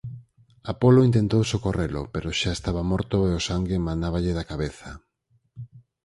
[0.73, 4.89] Apolo intentou socorrelo pero xa estaba morto e o sangue manáballe da cabeza.